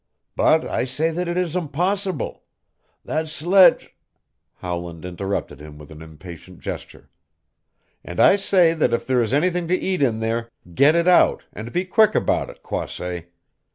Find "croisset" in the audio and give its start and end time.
12.63-13.31